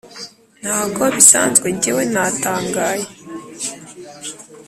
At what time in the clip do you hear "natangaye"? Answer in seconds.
2.13-3.05